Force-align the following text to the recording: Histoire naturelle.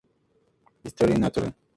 Histoire 0.83 1.15
naturelle. 1.19 1.53